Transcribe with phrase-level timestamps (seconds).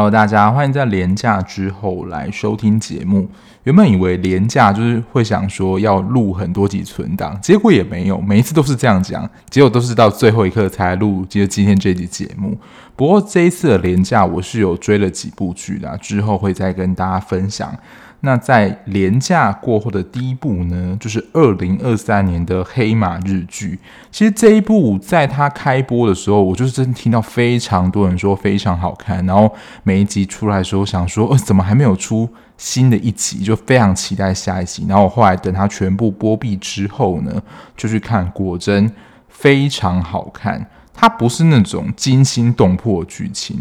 [0.00, 3.28] Hello，大家欢迎在廉假之后来收听节目。
[3.64, 12.56] 原本以为廉假就是会想说要录很多集存档，结果也没有，每一次都是这样讲，结果都是到最后一刻才录，接着今天这集节目。
[12.96, 17.70] 不过这一次的廉假，我是有追了几部剧的，之后会再跟大家分享。
[18.22, 23.78] 那在廉价过后的第一部呢，就是二零二三年的黑马日剧。
[24.10, 29.24] 其实这一部在它开播的时候，我就是真的听到非常多人说非常好看。
[29.24, 29.50] 然后
[29.82, 33.42] 每一集出来的时候，想说，呃，怎么还没有出新的一集？
[33.42, 34.84] 就非常期待下一集。
[34.86, 37.42] 然后我后来等它全部播毕之后呢，
[37.76, 38.92] 就去看，果真
[39.28, 40.66] 非常好看。
[40.92, 43.58] 它不是那种惊心动魄的剧情。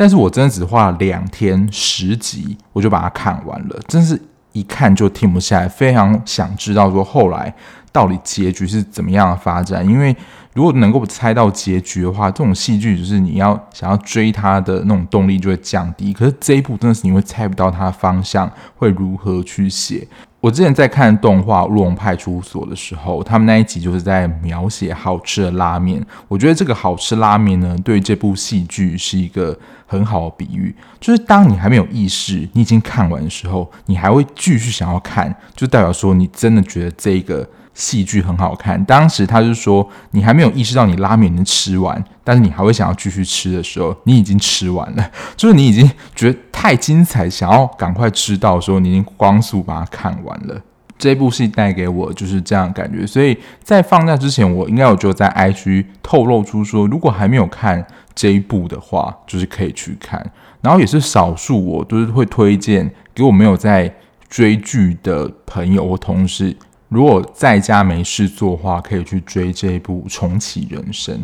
[0.00, 4.18] 但是我真的只花了两天十集，我就把它看完了，真是
[4.52, 7.54] 一看就停不下来，非常想知道说后来
[7.92, 9.86] 到底结局是怎么样的发展。
[9.86, 10.16] 因为
[10.54, 16.14] 如果能够猜到结局的话，这种戏剧就是你要想要追它的那种动力就会降低。
[16.14, 20.08] 可是这一部真的是你会猜不到它的方向会如何去写。
[20.40, 26.04] 我之前在看动画《乌龙派出所》的时候，他们那一集就是在描写好吃的拉面。
[26.28, 30.74] 我觉得这个好吃拉面呢，对这部戏剧是一个很好的比喻。
[30.98, 37.46] 就是当你还没有意识，你已经看完的时候，你还会继续想要看，就代表说你真的觉得这个。
[37.74, 50.60] 戏剧很好看，当时他就说，你还没有意识到你拉面已经吃完，但是你还会想要继续吃的时候，你已经吃完了， 就是你已经觉得太精彩，想要赶快吃到的时候，你已经光速把它看完了。
[50.98, 57.82] 这部戏带给我就是这样的感觉，所以在放假之前，我应该有就在 IG 透露出说，如果还没有看
[58.14, 60.30] 这一部的话，就是可以去看。
[60.60, 63.90] 然后也是少数我都是会推荐给我没有在
[64.28, 66.54] 追剧的朋友或同事。
[66.90, 71.14] 如果在家没事做的话，可以去追这一部《重启人生》。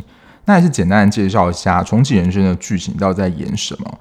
[0.45, 3.99] 那还是简单的介绍一下《重启人生》的剧情到底在演什么。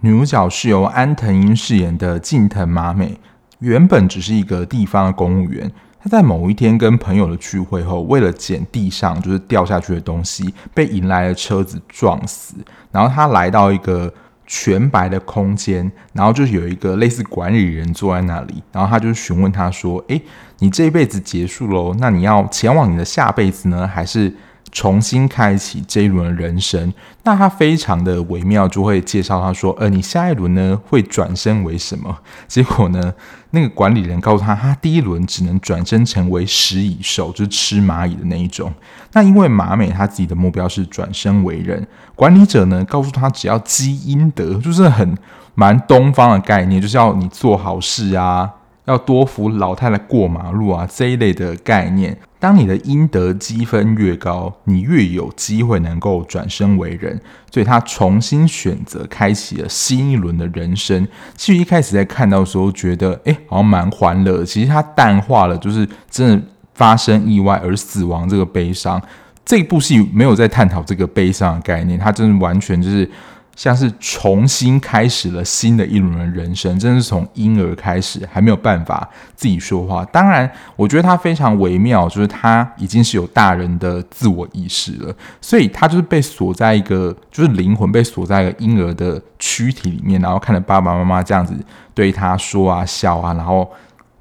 [0.00, 3.16] 女主角是由安藤樱饰演的近藤麻美，
[3.60, 5.70] 原本只是一个地方的公务员。
[6.00, 12.56] 她在某一天跟朋友的聚会后，为了捡地上就是掉下去的东西，被迎来的车子撞死。
[12.90, 14.12] 然后她来到一个
[14.46, 20.22] 全白的空间，然后就是有一个类似管理人坐在那里，然后他就询问他说：“诶，
[20.60, 21.94] 你这一辈子结束喽？
[21.98, 24.32] 那你要前往你的下辈子呢，还是？”
[24.72, 26.92] 重新开启这一轮人生，
[27.26, 32.16] 那他非常的微妙，就会介绍他说：“呃，你下一轮呢会转生为什么？”
[32.46, 33.12] 结果呢，
[33.50, 38.72] 那个管理人告诉他，他第一轮只能转生成为食蚁兽，就是吃蚂蚁的那一种。
[39.12, 41.84] 那因为麻美他自己的目标是转生为人，
[42.14, 45.18] 管理者呢告诉他，只要积阴德，就是很
[45.56, 48.48] 蛮东方的概念，就是要你做好事啊。
[48.86, 52.16] 要多扶老太太过马路啊，这一类的概念。
[52.38, 57.20] 当你的阴德积分越高，你越有机会能够转生为人。
[57.50, 61.06] 所以他重新选择开启了新一轮的人生。
[61.34, 64.44] 其实一开始在看到的时候，觉得诶好像蛮欢乐。
[64.44, 66.42] 其实他淡化了，就是真的
[66.74, 69.00] 发生意外而死亡这个悲伤。
[69.44, 73.10] 这部戏没有在探讨这个悲伤的概念，它真的完全就是。
[73.56, 80.04] 像是重新开始了新的一轮的人生，真的是从婴儿开始，还没有办法自己说话。
[80.04, 91.56] 当然，我觉得他非常微妙，就是他已经是有大人的自我意识了，所以他就是被锁在一个，就是灵魂被锁在一个婴儿的躯体里面，然后看着爸爸妈妈这样子
[91.94, 93.66] 对他说啊笑啊，然后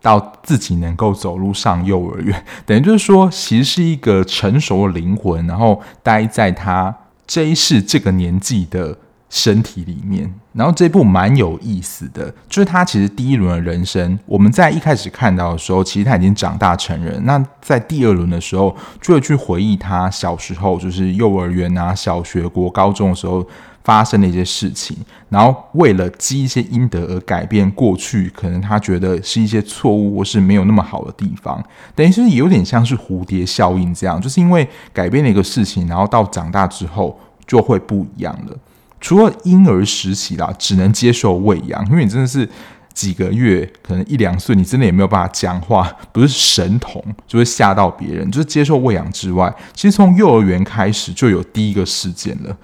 [0.02, 6.96] 到自己能够走路上幼儿园，等于就是说，其实是一个成熟的灵魂，然后待在他
[7.28, 8.98] 这一世这个年纪的。
[9.30, 17.20] 身体里面，然后这部蛮有意思的，就是他其实第一轮的人生，我们在一开始看到的时候，其实他已经长大成人。
[17.26, 23.46] 那在第二轮的时候，就会去回忆他小时候，就是幼儿园啊、小学、国高中的时候
[23.84, 24.96] 发生的一些事情，
[25.30, 31.62] 然后为了积一些阴德而改变过去，可能他觉得是一些错误或是没有那么好的地方，
[31.94, 38.58] 等于是有点像是蝴蝶效应这样，就是因为改变了一个事情，然后到长大之后就会不一样了。
[39.06, 42.50] 除了婴儿时期啦，只能接受喂养，因为你真的是
[42.92, 48.32] 几个月，可能一两岁，你真的也没有办法讲话，不是神童就会吓到别人。
[48.32, 52.58] 就是接受喂养之外，其实从幼儿园开始就有第一个事件了。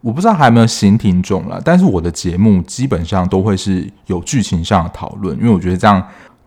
[0.00, 6.02] 我不知道还有没有新听众了，但是我的节目基本上都会是有剧情上的讨论，因为我觉得这样。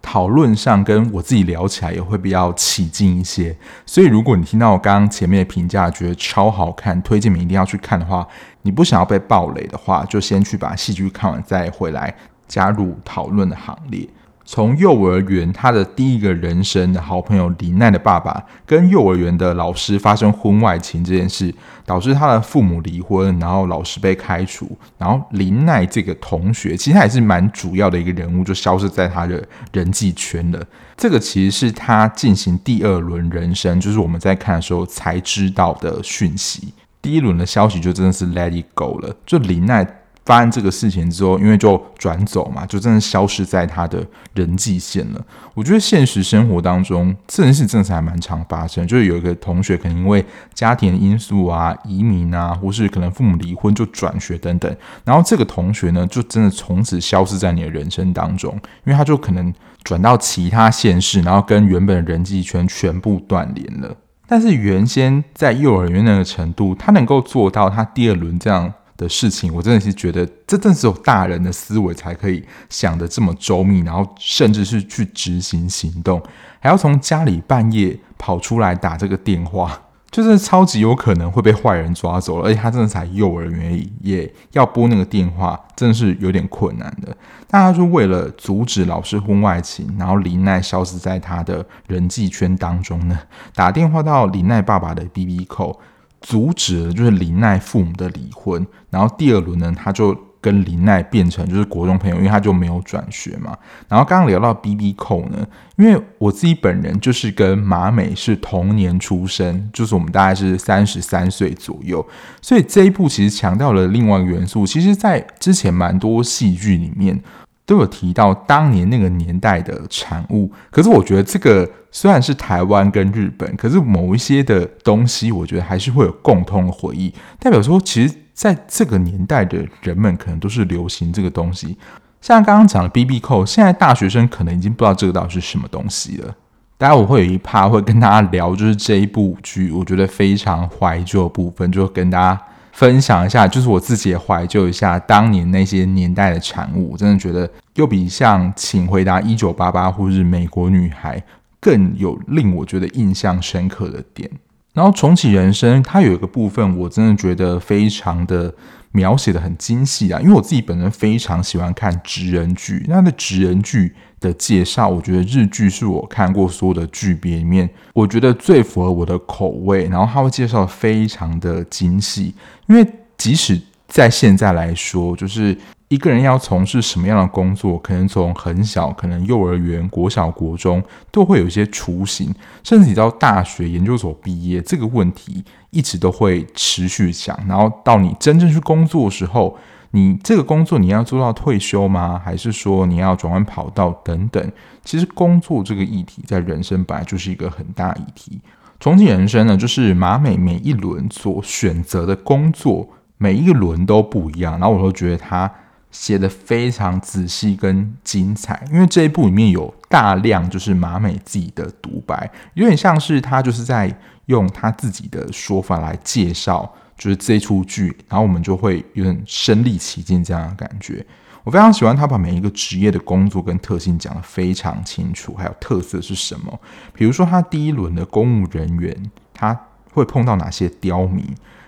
[0.07, 3.57] 讨论上跟我自己聊起来也会比较起劲一些，
[3.87, 8.25] 所以如果你听到我刚刚前面的评价，觉得超好看，推荐你一定要去看的话，
[8.61, 12.15] 你不想要被暴雷的话，就先去把戏剧看完再回来
[12.47, 14.07] 加入讨论的行列。
[14.47, 21.53] 从幼儿园他的第一个人生的好朋友林奈的爸爸跟幼儿园的老师发生婚外情这件事，
[21.83, 29.43] 导致他的父母离婚，然后老师被开除，然后林奈这个同学其实他也是蛮主要的一个人物，就消失在他的
[29.73, 30.63] 人际圈了。
[30.95, 36.71] 这个其实是他进行第二轮人生，就是我们在看的时候才知道的讯息。
[37.01, 40.04] 第一轮的消息就真的是 let it go 了，就林奈。
[40.25, 45.23] 发生这个事情之后，因为就转走嘛，就真的消失在他的人际线了。
[45.53, 58.51] 我觉得现实生活当中这件事真的是还蛮常发生，就是有一个同学可能因为家庭因素啊、移民啊，或是可能父母离婚就转学等等，然后这个同学呢，就真的从此消失在你的人生当中，
[58.83, 63.95] 因为他就可能转到其他县市，然后跟原本的人际圈全部断联了。
[64.27, 76.21] 但是原先在幼儿园那个程度，他能够做到他第二轮这样的事情，我真的是觉得，这正是有大人的思维才可以想得这么周密，然后甚至是去执行行动，
[76.59, 82.47] 还要从家里半夜跑出来打这个电话， 就是超级有可能会被坏人抓走了。
[82.47, 87.15] 而且他真的才幼儿园，也要拨那个电话，真的是有点困难的。
[87.47, 93.19] 但他说为了阻止老师婚外情，然后林奈消失在他的人际圈当中呢，
[93.53, 95.77] 打电话到林奈爸爸的 BB Call。
[96.25, 103.55] 阻止了就是林奈父母的离婚，然后第二轮呢，他就跟林奈变成就是国中朋友，因为他就没有转学嘛。
[103.87, 112.03] 然后刚刚聊到 B B 扣呢，因为我自己本人就是跟马美是同年出生，就是我们大概是三十三岁左右，
[112.41, 117.21] 所以这一部其实强调了另外一个元素，其实在之前蛮多戏剧里面。
[117.65, 131.77] 都有提到当年那个年代的产物，可是我觉得这个虽然是台湾跟日本，可是某一些的东西，我觉得还是会有共通的回忆，代表说，其实在这个年代的人们可能都是流行这个东西。
[132.21, 136.35] 像刚刚讲的 BB 扣现在大学生可能已经不知道这个到底是什么东西了。
[136.77, 142.41] 待会我会有一趴会跟大家聊，就是这一部剧，我觉得非常怀旧的部分，就跟大家。
[142.75, 151.17] 分享一下，就是我自己也怀旧一下当年那些年代的产物，我真的觉得又比像《请回答一九八八》或是《美国女孩》
[151.61, 154.29] 更有令我觉得印象深刻的点。
[154.73, 158.53] 然后重启人生，它有一个部分，我真的觉得非常的
[158.91, 163.95] 描写的很精细啊，因为我自己本人非常喜欢看职人剧，那的职人剧。
[164.25, 169.85] 的介绍，我觉得日剧是我看过所有的剧别里面，我觉得最符合我的口味。
[169.85, 172.33] 然后他会介绍非常的精细，
[172.67, 172.85] 因为
[173.17, 175.55] 即使在现在来说，就是
[175.87, 182.33] 一个人要从事什么样的工作，可能从很小，可能幼儿园、国小、国中都会有一些雏形，
[182.63, 187.39] 甚至你到大学、研究所毕业，这个问题一直都会持续想。
[187.47, 189.57] 然后到你真正去工作的时候。
[189.95, 192.21] 你这个工作你要做到退休吗？
[192.21, 194.51] 还是说你要转换跑道等等？
[194.83, 198.41] 其实工作这个议题在人生本来就是一个很大议题。
[198.77, 204.59] 重启人生呢，就是马美每一轮所选择的工作，每一轮都不一样。
[204.59, 205.49] 然后我都觉得他
[205.91, 216.69] 写得非常仔细跟精彩，因为这一部里面有大量就是马美自己的独白，有点像是他就是在用他自己的说法来介绍。
[216.97, 221.05] 就是这出剧，然后我们就会有点身临其境这样的感觉。
[221.43, 226.59] 我非常喜欢他把每一个职业的工作跟特性讲得非常清楚，还有特色是什么。
[226.93, 229.59] 比如说他第一轮的公务人员，他
[229.93, 231.23] 会碰到哪些刁民，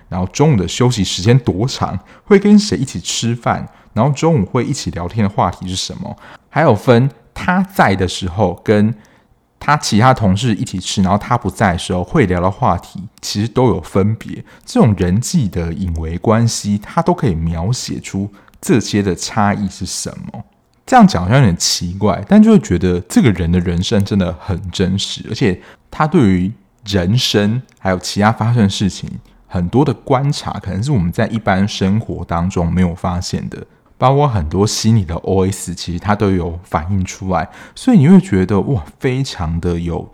[0.08, 6.16] 然后中午的休息时间多长，会跟谁一起吃饭，然后中午会一起聊天的话题是什么，
[6.48, 8.94] 还有分他在的时候跟。
[9.60, 14.44] 他其他同事一起吃，然后他不在的时候会聊的话题，其实都有分别。
[14.64, 20.44] 这种人际的隐微关系，他都可以描写出这些的差异是什么。
[20.86, 25.60] 这样讲好像有点奇怪，但就会觉得这个人的人生真的很真实，而且
[25.90, 26.52] 他对于
[26.86, 29.10] 人生还有其他发生的事情
[29.46, 33.66] 很多的观察，可能是我们在一般生活当中没有发现的。
[33.98, 40.08] 包括很多心理的 OS，其实它都有反映出来，所以你会觉得哇，非常的有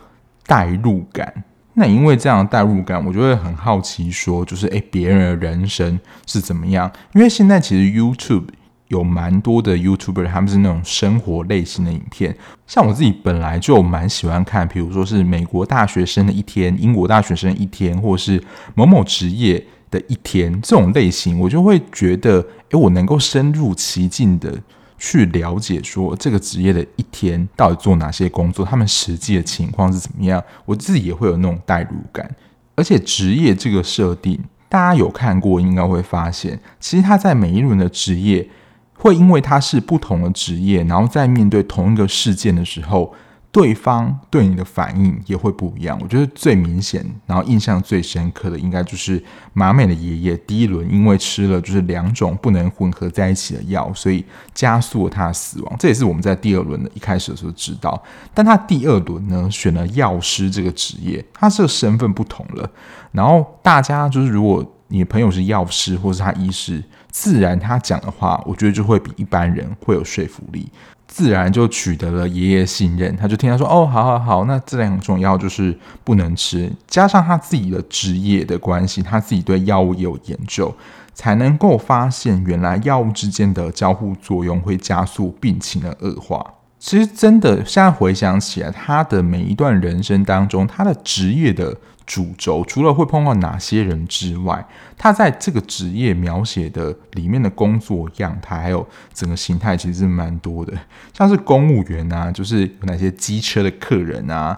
[0.47, 1.45] 代入感。
[1.75, 6.91] 那因为这样的代入感，我就会很好奇，说就是诶，别人的人生是怎么样？
[7.15, 8.45] 因为现在其实 YouTube
[8.89, 12.35] 有蛮多的 YouTuber，他们是那种生活类型的影片。
[12.67, 18.43] 像我自己本来就蛮喜欢看，比如说是美国大学生的一天、英国大学生一天，或是
[18.75, 19.63] 某某职业。
[19.91, 24.61] 的一天，这种类型，我就会觉得，诶，我能够深入其境的
[24.99, 32.29] 去了解，说这个职业的一天到底做哪些工作，他们实际的情况是怎么样，我自己也会有那种代入感。
[32.75, 34.39] 而且职业这个设定，
[34.69, 38.49] 大家有看过，应该会发现，其实他在每一轮的职业
[38.95, 43.15] 会因为他是不同的职业，然后在面对同一个事件的时候。
[43.55, 45.97] 对方对你的反应也会不一样。
[46.03, 50.37] 我觉得最明显，然后印象最深刻的，应该就是马美的爷爷。
[50.39, 55.77] 第一轮因为吃了就是两种不能混合在一起的药，所以加速了他的死亡。
[55.79, 58.03] 这也是我们在第二轮的一开始的时候知道。
[58.35, 62.69] 但他第二轮呢，选了药师这个职业，他这个身份不同了。
[63.13, 70.69] 然后大家就是，如果你的朋友是药师或是他医师，自然他讲的话，我觉得就会比一般人会有说服力。
[71.15, 80.75] 自然就取得了爷爷信任，他就听他说：“哦，好好好，那这两种药就是不能吃。”加上他自己的职业的关系，他自己对药物也有研究，
[81.15, 86.45] 才能够发现原来药物之间的交互作用会加速病情的恶化。
[86.81, 91.77] 其实真的，现在回想起来，他的每一段人生当中，他的职业的。
[92.07, 100.73] 主轴除了会碰到哪些人之外，他在这个职业描写的里面的工作样态，还有整个形态，其实是蛮多的。
[101.13, 104.57] 像是公务员啊，就是有哪些机车的客人啊，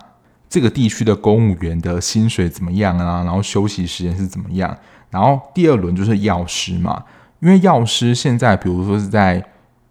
[0.48, 4.76] 这个地区的公务员的薪水怎么样啊，然后休息时间是怎么样。
[5.10, 7.04] 然后第二轮就是药师嘛，
[7.40, 9.44] 因为药师现在比如说是在。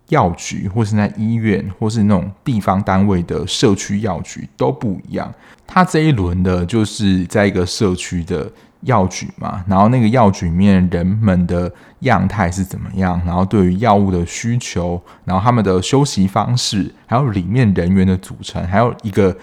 [0.09, 5.33] 药局，或是在医院，或是那种地方单位的社区药局都不一样。
[5.65, 8.49] 他这一轮的就是在一个社区的
[8.81, 11.71] 药局嘛，然后那个药局里面人们的
[12.01, 19.35] 样态是怎么样，然后对于药物的需求，然后他们的休息方式，还有里面人员的组成，还有一个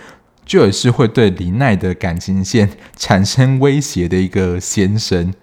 [0.45, 5.35] 就也是会对林奈的感情线产生威胁的一个先生。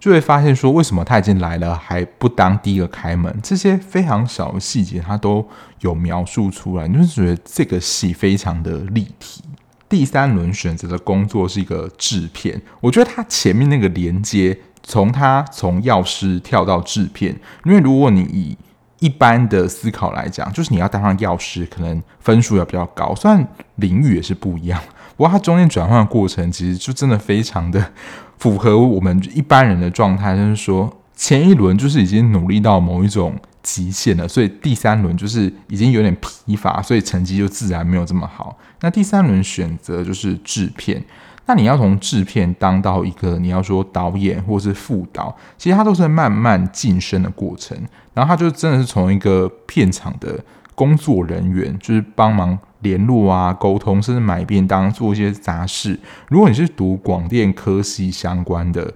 [0.00, 3.38] 就会发现说，为什么他已经来了还不当第一个开门？
[3.42, 5.46] 这些非常小的细节，他都
[5.80, 9.44] 有描述出来，你就是觉得这个戏非常的立体。
[9.88, 18.56] 第三轮选择的工作是一个制片，我觉得他前面那个连接，从他从药师跳到制片，因为如果你以
[19.00, 24.80] 一般的思考来讲，就是你要当上药师，可能分数要比较高，虽然领域也是不一样，
[25.20, 27.92] 不过他中间转换过程，其实就真的非常的。
[28.38, 38.56] 符合我们一般人的状态，就是说前一轮就是已经努力到某一种极限了，所以第三轮就是已经有点疲乏，所以成绩就自然没有这么好。
[38.80, 41.04] 那第三轮选择就是制片，
[41.44, 47.76] 那你要从制片当到一个你要说导演或是副导，其实它都是慢慢晋升的过程。
[48.14, 50.42] 然后他就真的是从一个片场的
[50.74, 52.58] 工作人员，就是帮忙。
[52.80, 55.98] 联络啊，沟通，甚至买便当，做一些杂事。
[56.28, 58.92] 如果你是读广电科系相关的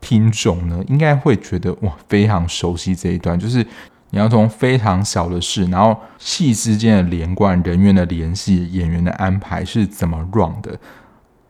[0.00, 3.38] 听众呢，应该会觉得哇，非常熟悉这一段。
[3.38, 3.64] 就是
[4.10, 10.78] 你要从非常小的事，然后戏之间的连贯、人员的联系、演员的安排是怎么 run 的。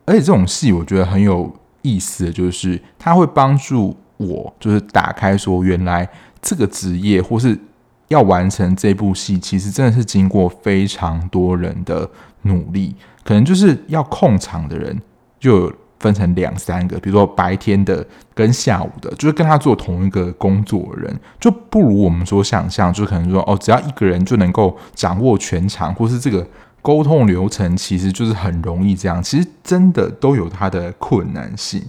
[0.05, 6.07] 而且这种戏我觉得很有意思的就是，它会帮助我，就是打开说，原来
[6.41, 7.57] 这个职业或是。
[8.09, 12.07] 要完成这部戏，其实真的是经过非常多人的
[12.43, 12.95] 努力。
[13.23, 14.99] 可能就是要控场的人，
[15.39, 26.47] 就分成两三个，比如说白天的跟下午的，就是跟他做同一个工作的人，就不如我们说想象，就可能说哦，只要一个人就能够掌握全场，或是这个
[26.81, 29.21] 沟通流程，其实就是很容易这样。
[29.21, 31.83] 其实真的都有它的困难性。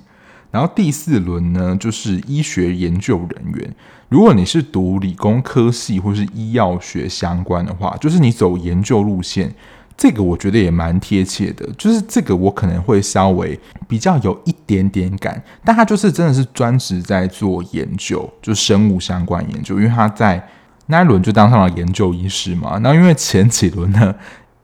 [0.50, 3.74] 然后第四轮呢，就是医学研究人员。
[4.08, 9.54] 如果你是读理工科系或是医药学相关的话，就是你走研究路线，
[9.96, 11.64] 这个我觉得也蛮贴切的。
[11.78, 20.44] 就是这个我可能会稍微比较有一点点感，但他就是真的是专职在做研究，就生物相关研究，因为他在
[20.86, 22.78] 那一轮就当上了研究医师嘛。
[22.78, 24.12] 那因为前几轮呢，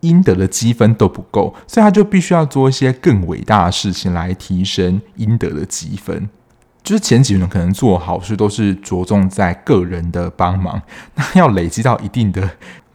[0.00, 6.28] 应得的积分都不够，所以他就必须要做一些更伟大的事情来提升应得的积分。
[6.82, 10.80] 就是前几轮可能做好事都是着重在个人的帮忙，
[11.14, 12.48] 那要累积到一定的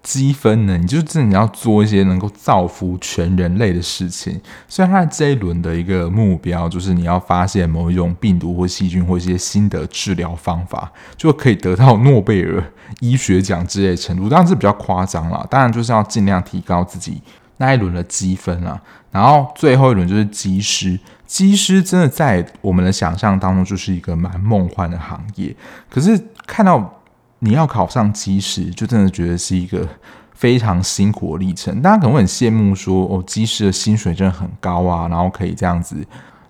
[0.03, 4.41] 积分呢，你就真的要做一些能够造福全人类的事情。
[4.67, 12.63] 虽然他这一轮的一个目标就是你要发现某一种病毒或细菌或一些新的治疗方法，就可以得到诺贝尔
[12.99, 15.45] 医学奖之类的程度，当然是比较夸张了。
[15.49, 17.21] 当然就是要尽量提高自己
[17.57, 18.81] 那一轮的积分了。
[19.11, 20.99] 然后最后一轮就是机师。
[21.27, 25.55] 机师真的在我们的想象当中就是一个蛮梦幻的行业，
[25.89, 27.00] 可是看到
[27.43, 29.87] 你要考上机师，就真的觉得是一个
[30.33, 31.81] 非常辛苦的历程。
[31.81, 35.95] 大家可能会很羡慕说，哦，机师的薪水真的很高啊，然后可以这样子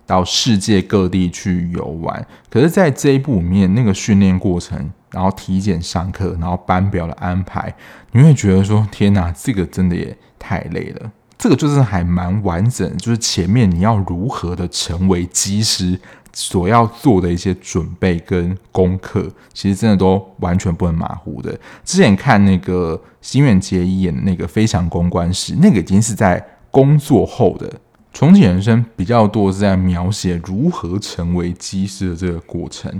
[0.05, 2.27] 到世界各地去游玩。
[2.49, 7.73] 可是，在这一部里面，那个训练过程，然后体检上课，然后班表的安排，
[8.11, 11.09] 你会觉得说，天哪，这个真的也太累了。
[11.37, 15.99] 这个就是还蛮完整，就是前面你要如何的成为机师
[16.33, 21.51] 所要做的一些准备跟功课，其实真的都完全不能马虎的。
[21.83, 27.71] 之前看那个心愿结演的那个《飞翔公关师》，那个已经是在工作后的。
[28.13, 32.91] 重启人生比较多是在描写如何成为机师的这个过程。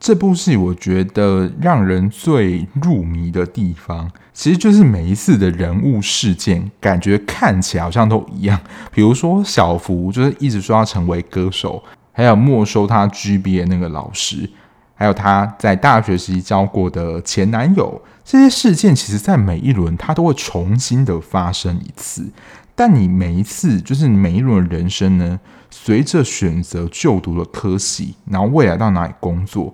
[0.00, 8.60] 这部戏我觉得让人最入迷的地方，其实就是每一次的人物事件，感觉看起来好像都一样。
[8.92, 11.82] 比如说小福就是一直说要成为歌手，
[12.18, 14.50] 还有没收他 GBA 那个老师，
[14.96, 22.28] 还有他在大学时期交过的前男友，这些事件其实在每一轮他都会重新的发生一次。
[22.74, 25.38] 但你每一次就是每一轮人生呢，
[25.70, 29.72] 随着选择就读的科系，然后未来到哪里工作。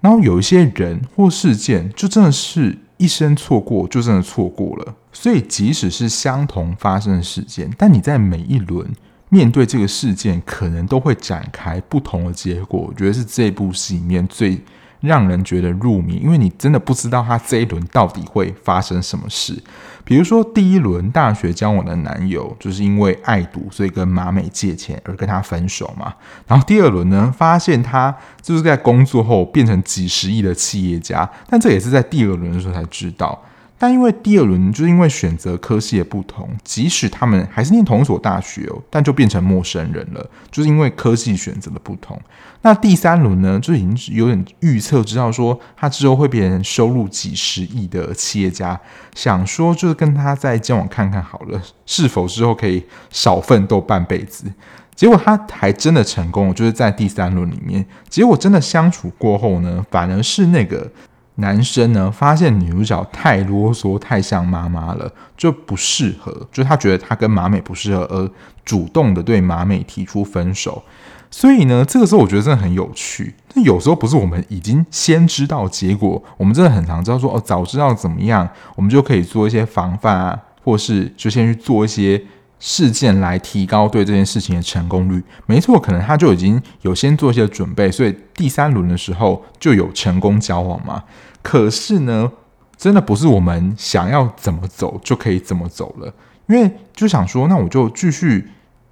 [0.00, 4.92] 然后有一些人或事件，就真的是一生错过，就真的错过了。
[5.12, 8.84] 所以，即使是相同发生的事件，但你在每一轮
[9.28, 12.80] 面对这个事件，可能都会展开不同的结果。
[12.80, 14.60] 我觉得是这部戏里面最
[15.00, 19.60] 让人觉得入迷，因为你真的不知道他这一轮到底会发生什么事。
[20.04, 26.14] 比如说，第一轮大学交往的男友就是因为爱赌，所以跟马美借钱而跟他分手嘛。
[26.46, 33.42] 然后第二轮呢，发现他就是在工作后变成几十亿的企业家，但这也是在第二轮的时候才知道。
[33.78, 42.18] 但因为第二轮就是因为选择科系的不同，即使他们还是念同一所大学哦，但就变成陌生人了，就是因为科系选择的不同。
[42.62, 48.80] 那第三轮呢，就已经有点预测知道说他之后会变成收入几十亿的企业家，
[49.14, 54.50] 想说就是跟他再交往看看好了，是否之后可以少奋斗半辈子。
[54.94, 60.90] 结果他还真的成功，就是在第三轮里面，结果真的相处过后呢，反而是那个。
[61.36, 66.46] 男生呢，发现女主角太啰嗦，太像妈妈了，就不适合。
[66.50, 68.30] 就他觉得他跟马美不适合，而
[68.64, 70.82] 主动的对马美提出分手。
[71.30, 73.34] 所以呢，这个时候我觉得真的很有趣。
[73.54, 82.22] 那有时候不是我们已经先知道结果，我们真的很常知道说哦，早知道怎么样，我们就可以做一些防范啊，或是就先去做一些
[82.58, 85.22] 事件来提高对这件事情的成功率。
[85.44, 91.02] 没错，可能他就已经有先做一些准备，所以第三轮的时候就有成功交往嘛。
[91.48, 92.32] 可是呢，
[92.76, 96.12] 真的不是我们想要怎么走就可以怎么走了，
[96.48, 98.48] 因为就想说，那我就继续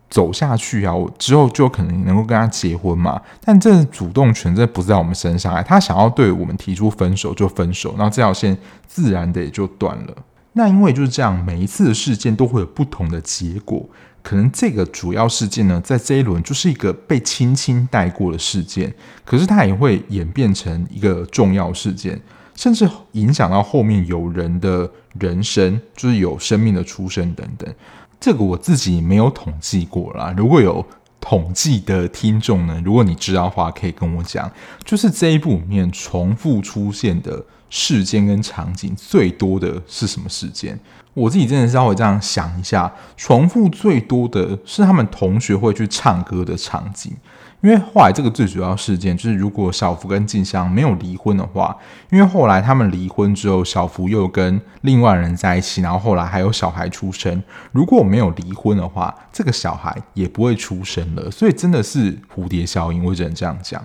[0.09, 3.21] 走下去啊，我之后就可能能够跟他结婚嘛。
[3.45, 10.17] 但这主动权真的不在我们身上，他想要对我们提出分手就分手，然后这条线自然的也就断了。
[10.53, 13.85] 那因为就是这样，每一次的事件都会有不同的结果。
[14.23, 22.19] 可能这个主要事件呢，在这一轮就是一个被轻轻带过的事件，可是它也会演变成一个重要事件。
[22.55, 27.73] 甚至影响到后面有人的人生，就是有生命的出生等等。
[28.21, 30.33] 这个我自己没有统计过啦。
[30.37, 30.85] 如果有
[31.21, 34.51] 统计的听众呢，如果你知道的话，可以跟我讲。
[34.85, 40.79] 就是这一部里面重复出现的事件跟场景最多的是什么事件？
[41.13, 47.13] 我自己真的稍微这样想一下，重复最多的是他们同学会去唱歌的场景。
[47.61, 51.75] 因为后来这个最主要事件就是，如果小福跟静香没有离婚的话，
[52.11, 57.43] 因为后来他们离婚之后，小福又跟另外人在一起，然后后来还有小孩出生。
[57.73, 61.31] 如果没有离婚的话，这个小孩也不会出生了。
[61.31, 63.83] 所以真的是蝴蝶效应，我只能这样讲。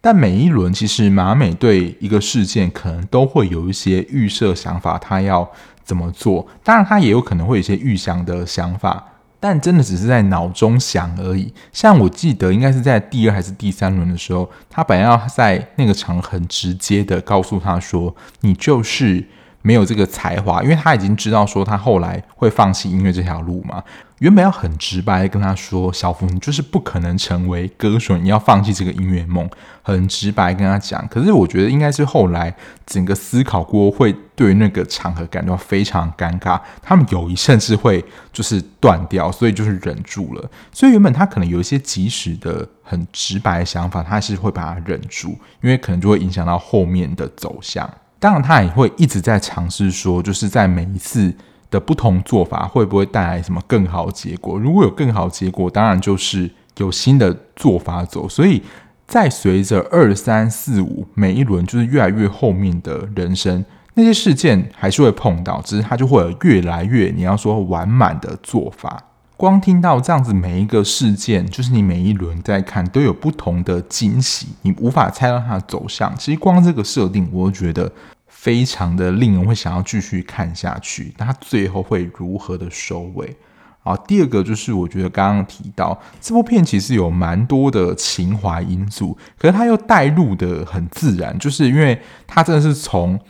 [0.00, 5.48] 但每一轮其实马美对一个事件可能都会有一些预设想法，他要
[5.84, 6.48] 怎么做？
[6.64, 9.04] 当然，他也有可能会有一些预想的想法。
[9.40, 11.52] 但真的只是在脑中想而已。
[11.72, 19.26] 像我记得，应该是在第二还是第三轮的时候，他本来要在那个场很直接的告诉他说：“你就是
[19.62, 23.82] 没有这个才华。”因为他已经知道说他后来会放弃音乐这条路嘛。
[24.18, 29.48] 原本要很直白的跟他说：“小福，你就是不可能成为歌手，你要放弃这个音乐梦。”
[29.82, 31.08] 很直白跟他讲。
[31.08, 36.60] 可是我觉得应该是后来整个思考过，会对那个场合感到非常尴尬。
[36.82, 40.50] 他们友谊甚至会就是断掉，所以就是忍住了。
[40.70, 45.30] 所以原本他可能有一些及时的很直白的想法，他是会把它忍住，
[45.62, 47.90] 因为可能就会影响到后面的走向。
[48.20, 51.34] 当然，他也会一直在尝试说，就是在每一次。
[51.70, 54.58] 的不同做法会不会带来什么更好结果？
[54.58, 58.28] 如果有更好结果，当然就是有新的做法走。
[58.28, 58.60] 所以
[59.06, 69.00] 在随着二三四五每一轮就是越来越后面的人生，那些事件还是会碰到，只是它就会有越来越你要说完满的做法。
[69.40, 76.14] 光听到这样子每一个事件，就是你每一轮在看都有不同的惊喜，你无法猜到它的走向。
[76.18, 77.90] 其实光这个设定，我觉得。
[78.26, 83.36] 非常的令人会想要继续看下去，那它最后会如何的收尾？
[83.82, 93.20] 啊，第二个就是我觉得刚刚提到这部片其实有蛮多的情怀因素，可是它又带入的很自然，就是因为它真的是从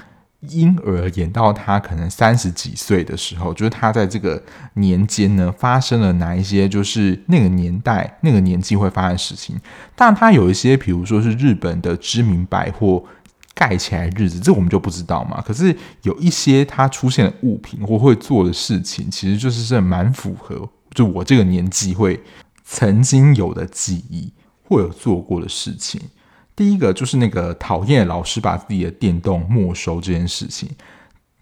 [0.48, 4.42] 婴儿演到他可能三十几岁的时候，就是他在这个
[4.74, 9.58] 年间呢发生了哪一些就是那个年代那个年纪会发生事情，
[9.94, 13.04] 但他有一些比如说是日本的知名百货。
[13.52, 15.38] 盖起来日子，这我们就不知道嘛。
[15.42, 22.18] 可是有一些他出现的物品或会做的事情，其实就是是蛮符合，就我这个年纪会
[22.64, 24.32] 曾经有的记忆，
[24.66, 26.00] 或有做过的事情。
[26.60, 30.68] 第一个就是那个讨厌老师把自己的电动没收这件事情。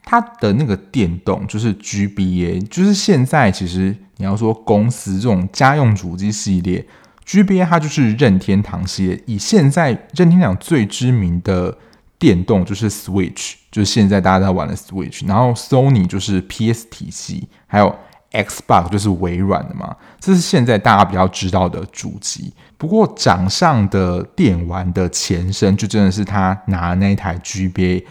[0.04, 6.86] 他的那个电动就是 GBA，就是现在其实你要说公司这种家用主机系列
[7.26, 11.76] ，GBA 它就是任天堂系列，以现在任天堂最知名的。
[12.20, 17.96] 电动就是 Switch，就是现在大家在玩的 Switch，然后 Sony 就是 PS 体系，还有
[18.32, 22.52] Xbox 就是微软的嘛，这是现在大家比较知道的主机。
[22.76, 28.04] 不过掌上的电玩的前身，就真的是他拿那一台 GBA，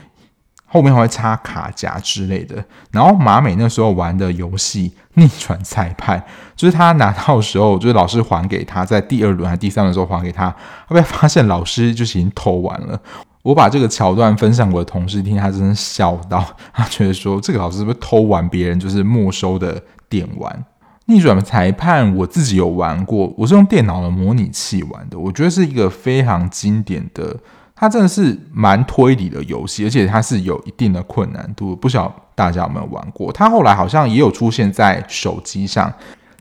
[0.66, 2.66] 后面还会插卡夹之类的。
[2.92, 6.20] 然后马美那时候玩的游戏《逆转裁判》，
[6.56, 10.50] 就是他拿到的时候，就是老师还给他，在第二轮还是第三轮的时候还给他，
[10.88, 13.00] 后来发现老师就是已经偷玩了。
[13.44, 20.66] 我把这个桥段分享给我的同事听，他真的笑到，他觉得说这个老师是不是偷玩别人就是没收的电玩？
[21.06, 27.38] 逆转裁判我自己有玩过，我是用电脑的模拟器玩的，我觉得是一个非常经典的，
[27.76, 33.32] 它真的是蛮推理的游戏，而且它是有一定的困难度，不晓大家有没有玩过？
[33.32, 35.94] 它后来好像也有出现在手机上，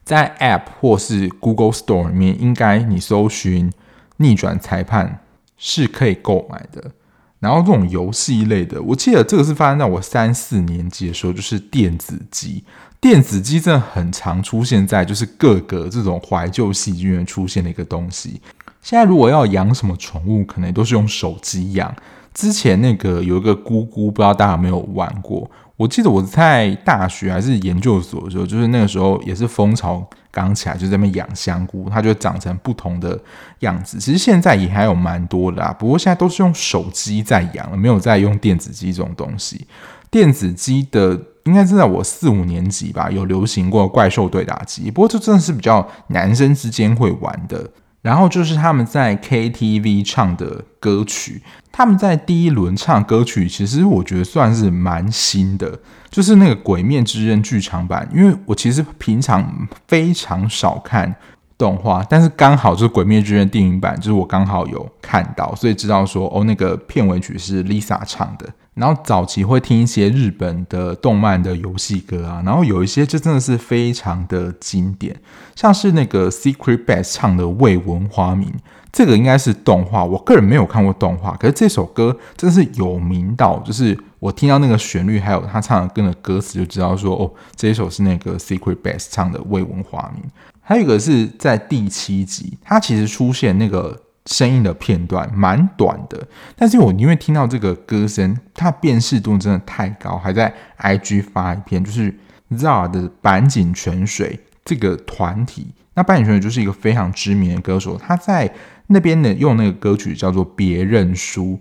[0.05, 3.73] 在 App 或是 Google Store 里面，应该你搜寻
[4.17, 5.21] 逆转裁判。
[5.59, 6.91] 是可以购买的，
[7.39, 12.63] 然后这种游戏类的，我记得这个是发生在我三四年级的时候，就是电子机。
[13.09, 18.41] 电子机真的很常出现在就是各个这种怀旧戏剧院出现的一个东西。
[18.83, 21.95] 现在如果要养什么宠物，可能都是用手机养。
[22.35, 25.49] 之前那个有一个菇菇，不知道大家有没有玩过？
[25.77, 30.05] 我记得我在大学还是研究所的时候，就是那个时候也是风潮。
[30.33, 33.17] 刚起来就在那边养香菇，它就长成不同的
[33.61, 33.99] 样子。
[33.99, 39.65] 其实现在也还有蛮多的啦，不过现在都是用手机在养了，没有在用电子机这种东西。
[40.11, 47.71] 电子机的应该是在我四五年级吧，有流行过怪兽对打机，不过这真的是比较男生之间会玩的。
[48.03, 55.81] 然后就是他们在 KTV 唱的歌曲，他们在第一轮唱歌曲，其实我觉得算是蛮新的。
[56.09, 61.13] 就是那个《鬼灭之刃》剧场版，因为我其实平常非常少看
[61.59, 68.49] 动画，但是刚好就是《鬼灭之刃》电影版，就是我刚好有看到，所以知道说哦，那个片尾曲是 Lisa 唱的。
[68.77, 75.17] 然后早期会听一些日本的动漫的游戏歌啊，然后有一些就真的是非常的经典，
[75.55, 78.49] 像是那个 Secret Base 唱的《未闻花名》，
[78.93, 90.23] 这个应该是动画，我个人没有看过动画，可是这首歌真的是有名到，就是我听到那个旋律，还有他唱的跟的歌词，就知道说哦，这一首是那个 Secret Base 唱的《未闻花名》。
[90.61, 94.03] 还有一个是在第七集，它其实出现那个。
[94.27, 102.13] 声音的片段蛮短的，但是我因为听到这个歌声，它辨识度真的太高，还在 IG 发一篇，就是
[102.51, 105.73] ZARD 的坂井泉水这个团体。
[105.95, 108.53] 那坂井泉水就是一个非常知名的歌手，他在
[108.89, 111.55] 那边呢用那个歌曲叫做《别认输》。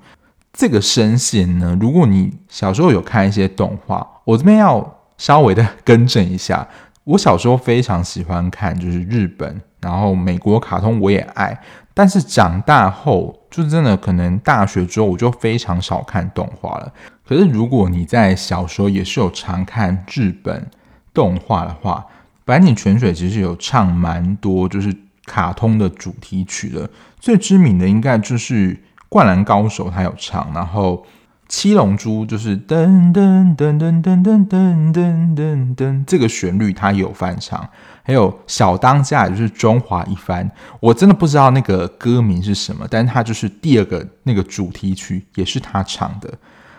[0.51, 6.67] 这个声线呢，如果你小时候有看一些动画，我这边要稍微的更正一下。
[7.03, 11.61] 我小时候非常喜欢看，就是日本，然后美国卡通我也爱。
[11.93, 16.91] 但是长大后，就真的可能大学之后，我就非常少看动画了。
[17.25, 20.67] 可是如果你在小时候也是有常看日本
[21.13, 22.05] 动画的话，
[22.43, 24.93] 白井泉水其实有唱蛮多就是
[25.25, 26.89] 卡通的主题曲的。
[27.19, 28.73] 最知名的应该就是
[29.07, 31.05] 《灌篮高手》，他有唱，然后。
[31.47, 37.69] 七龙珠就是噔噔噔噔噔噔噔噔噔噔，这个旋律它有翻唱，
[38.05, 46.31] 还有小当家也就是中华一番，我真的不知道那个歌名是什么，但是它就是第二个那个主题曲也是他唱的，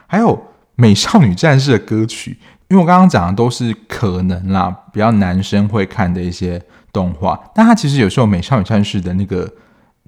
[0.06, 0.40] 还有
[0.76, 6.62] 美少女战士的歌曲，因为我刚刚讲的都是可能啦，比较男生会看的一些
[6.92, 9.52] 动画，但它其实有时候美少女战士的那个。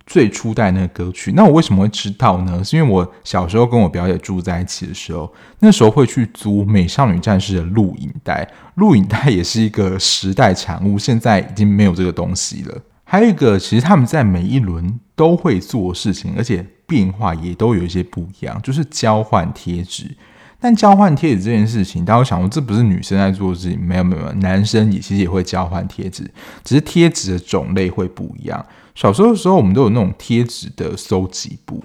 [0.09, 2.65] 最初代那个歌曲，那我为什么会知道呢？
[2.65, 12.75] 是因为我小时候跟我表姐住在一起的时候，那时候会去租《美少女战士》的录影带，录影带也是一个时代产物，现在已经没有这个东西了。
[13.05, 20.17] 还有一个，其实他们在每一轮都会做事情，而且变化也都有一些不一样，就是交换贴纸。
[20.61, 23.81] 但交换贴纸这件事情，大家想说，这不是女生在做的事情？
[23.81, 26.29] 没有没有，男生也其实也会交换贴纸，
[26.65, 28.65] 只是贴纸的种类会不一样。
[28.95, 31.81] 小时候的时候，我们都有那种贴纸的收集簿，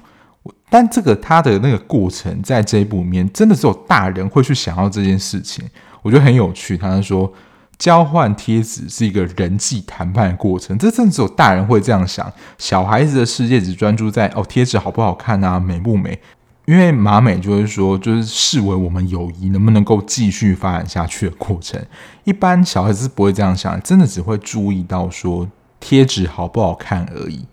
[0.72, 5.64] 但这个它的那个过程，在这一部里面，真的只有大人会去想到这件事情，
[6.02, 6.76] 我觉得很有趣。
[6.76, 7.32] 他说，
[7.78, 16.20] 交换贴纸是一个人际谈判的过程，这真的只有大人会这样想，小孩子的世界只专注在哦，贴纸好不好看啊，美不美。
[16.66, 21.82] 因为马美就是说，就是视为我们友谊能不能够继续发展下去的过程。
[22.24, 25.48] 一般小孩子不会这样想，真的只会注意到说
[25.80, 27.46] 贴纸好不好看而已。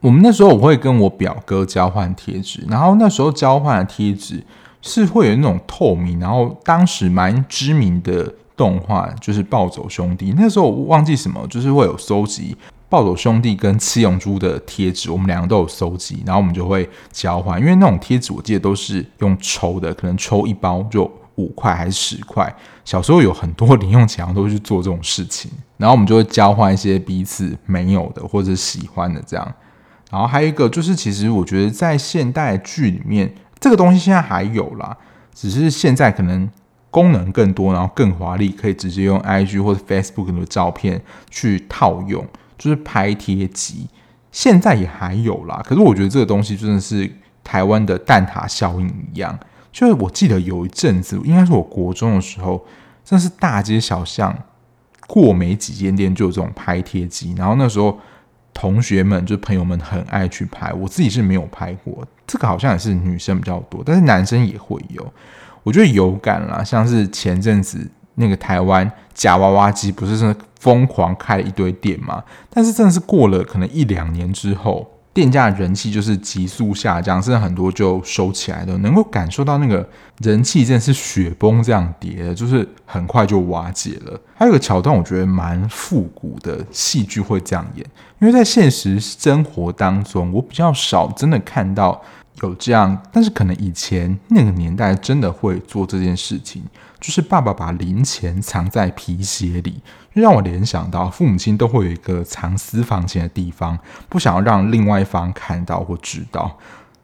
[0.00, 4.44] 我们那时候我会跟我表哥交换贴纸，然后那时候交换的贴纸
[4.80, 12.56] 是会有那种透明，然后当时蛮知名的动画就是《暴走兄弟》，那时候我忘记什么，就是会有收集。
[12.88, 17.60] 暴走兄弟跟七龙珠的贴纸，我们两个都有收集，然后我们就会交换。
[17.60, 22.52] 因为那种贴纸，我记得都是用抽的，可能抽一包就五块还是十块。
[22.86, 25.50] 小时候有很多零用钱，都会去做这种事情。
[25.76, 29.54] 然后我们就会交换一些彼此没有的或者喜欢的这样。
[30.10, 34.96] 然后还有一个就是，其实我觉得在现代剧里面，这个东西现在还有啦，
[35.34, 36.48] 只是现在可能
[36.90, 42.26] 功能更多，然后更华丽，可以直接用 IG 或者 Facebook 的照片去套用。
[42.58, 43.88] 就是拍贴机，
[44.32, 45.62] 现在也还有啦。
[45.64, 47.10] 可是我觉得这个东西真的是
[47.42, 49.38] 台湾的蛋挞效应一样。
[49.70, 52.66] 就是我记得有一阵子，应该是我国中的时候，
[53.04, 54.36] 真是大街小巷
[55.06, 57.32] 过没几间店就有这种拍贴机。
[57.38, 57.96] 然后那时候
[58.52, 62.04] 同学们就朋友们很爱去拍，我自己是没有拍过。
[62.26, 65.12] 这个好像也是女生比较多，但是男生也会有。
[65.62, 67.88] 我觉得有感啦，像是前阵子。
[68.18, 72.22] 那个台湾假娃娃机不是真的疯狂开了一堆店吗？
[72.50, 78.76] 但是真的是过了可能一两年之后，店家人气就是急速下降，甚至很多就收起来了。
[78.78, 84.20] 能够感受到那个人气真的是雪崩这样跌的，就是很快就瓦解了。
[84.34, 87.86] 还有个桥段，我觉得蛮复古的戏剧会这样演，
[88.20, 92.02] 因为在现实生活当中，我比较少真的看到。
[92.42, 96.62] 有这样，但是可能以前那个年代真的会做这件事情，
[97.00, 99.82] 就是爸爸把零钱藏在皮鞋里，
[100.12, 106.58] 让我联想到父母亲都会有一个藏私房钱的地方，不想要让另外一方看到或知道。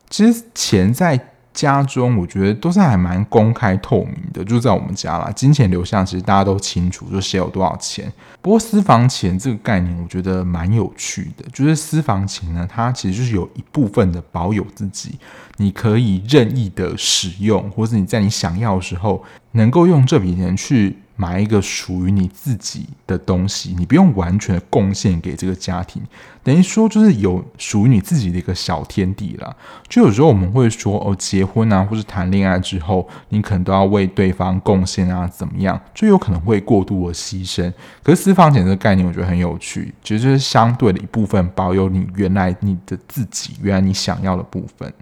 [0.08, 1.33] 其实钱在。
[1.54, 5.30] 家中我觉得都是还蛮公开透明的，就在我们家啦。
[5.30, 8.12] 金钱流向其实大家都清楚，就谁有多少钱。
[8.42, 11.44] 不过私房钱这个概念，我觉得蛮有趣的。
[11.52, 15.18] 就是私房钱呢，它其实就是有一部分的保有自己，
[15.56, 20.98] 你可以任意的使用，或是你在你想要的时候，能够用这笔钱去。
[21.16, 26.02] 买一个属于你自己的东西，你不用完全贡献给这个家庭，
[26.42, 29.54] 等于说就是有属于你自己的一个小天地啦。
[29.88, 37.72] 就有时候我们会说哦，结婚啊，或是谈恋爱之后，你可能都要为对方贡献啊，怎么样，就有可能会过度的牺牲。
[38.02, 44.92] 可是私房钱这个概念，我觉得很有趣，其实就是相对的一部分保有你原来你的自己，原来你想要的部分。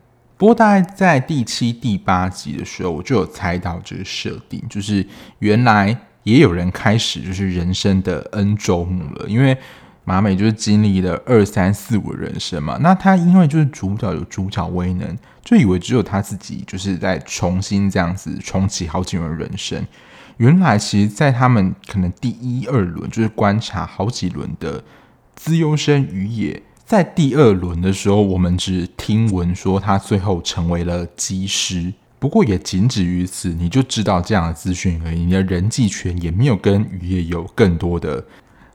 [0.42, 5.06] 不过，大概在第七、第八集的时候，我就有猜到这个设定，就是
[5.38, 9.28] 原来也有人开始就是人生的 N 周目了。
[9.28, 9.56] 因为
[10.02, 19.86] 马美就是经历了二三四五人生嘛，那他因为就是主角有主角威能，就以为只有他自己就是在重新这样子重启好几轮人生。
[20.38, 24.82] 原来，其实，在他们可能第一二轮就是观察好几轮的
[25.36, 26.60] 资优生于野。
[26.92, 35.20] 在第二轮的时候，我们只听闻说他最后成为了机师，不过也仅止于此，你就知道这样的资讯而已。
[35.24, 38.22] 你的人际圈也没有跟雨夜有更多的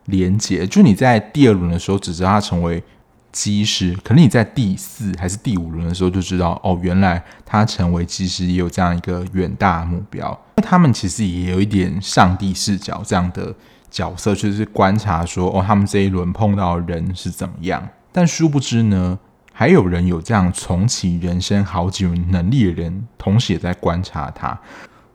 [0.05, 0.65] 连接。
[0.65, 2.83] 就你在第二轮的时候只知道他成为
[3.31, 10.35] 机师，可能你在第四还是第五轮的时候就知道，哦，原来他成为机师也有这样一个远大的目标。
[10.55, 13.53] 那他们其实也有一点上帝视角这样的
[13.91, 17.87] 角色，就是观察说，哦，他们这一轮碰到的人是怎么样。
[18.17, 19.19] 但殊不知呢，
[19.53, 24.59] 还有人有这样重启人生好几轮能力的人，同时也在观察他。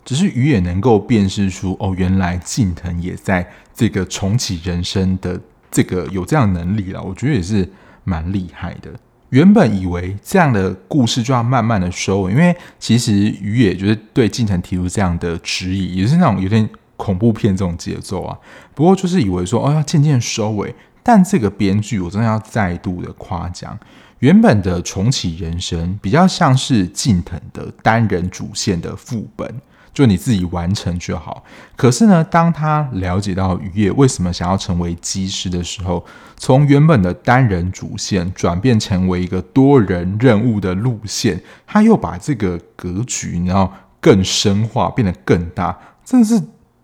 [0.04, 7.02] 只是于野能够辨识出，哦，原来近藤也在这个重启人生的这个有这样能力了。
[7.02, 7.68] 我觉得也是
[8.04, 8.88] 蛮厉害的。
[9.30, 18.38] 原本以为这样的故事就要慢慢的收尾，因为其实于野就是对近藤提出这样的质疑，也是那种有点恐怖片这种节奏啊。
[18.76, 20.72] 不过就是以为说，哦，要渐渐收尾。
[21.02, 23.78] 但这个编剧，我真的要再度的夸奖。
[24.20, 29.60] 原本的重启人生比较像是近藤的单人主线的副本，
[29.92, 31.42] 就你自己完成就好。
[31.74, 36.04] 可是呢，当他了解到于野为什么想要成为机师的时候，
[36.36, 46.40] 从原本的单人主线转变成为一个多人任务的路线，他又把这个格局然后更深化，变得更大，真的是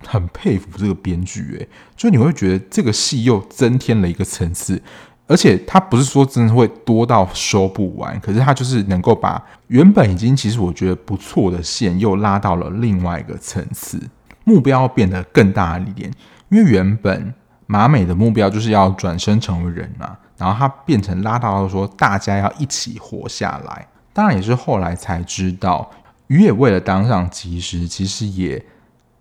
[0.09, 4.83] 很佩服这个编剧诶，就你会觉得这个戏又增添了一个层次。
[5.31, 14.01] 而且他不是说真的会多到收不完，可是他就是能够把原本已经其实我觉得不错的线又拉到了另外一个层次，
[14.44, 16.11] 目标变得更大一点。
[16.49, 17.35] 因为原本
[17.66, 23.87] 马美的目标就是要转生成为人嘛，然后他变成拉到说大家要一起活下来。
[24.14, 25.90] 当然也是后来才知道，
[26.29, 28.64] 鱼也为了当上及时，其实也。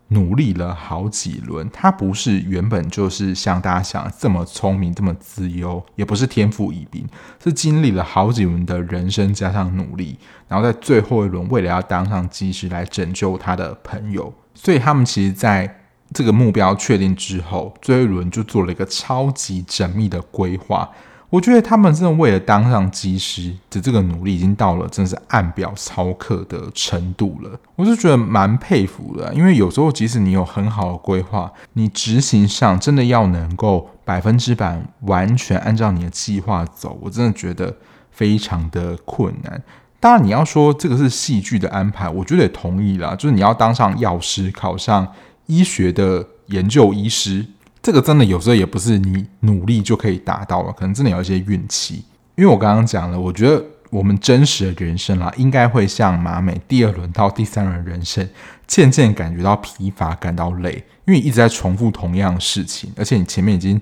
[0.10, 7.06] 努力了好几轮，他不是原本就是像大家想的这么聪明、这么自由，也不是天赋异禀，
[7.44, 10.18] 是经历了好几轮的人生加上努力，
[10.48, 15.82] 然后在最后一轮为了要当上机师来拯救他的朋友，所以他们其实在
[16.14, 20.90] 这个目标确定之后，最后一轮就做了一个超级缜密的规划。
[21.30, 27.60] 我觉得他们真的为了当上机师的这个努力，已经到了真的是按表操课的程度了。
[27.76, 37.76] 我是觉得蛮佩服的，因为有时候即使你有很好的规划，你执行上真的要能够百分之百完全按照你的计划走，我真的觉得
[38.10, 39.62] 非常的困难。
[40.00, 43.14] 当然，你要说这个是戏剧的安排，我觉得也同意啦。
[43.16, 45.06] 就是你要当上药师，考上
[45.48, 47.46] 医学的研究医师。
[47.82, 52.04] 这个真的有时候也不是你努力就可以达到了，可能真的有一些运气。
[52.36, 58.28] 因为我刚刚讲了，我觉得我们真实的人生啦，应该会像马美第二轮到第三轮人生，
[58.68, 63.80] 渐渐感觉到疲乏，感到累，因为一直在重复同样的事情，而且你前面已经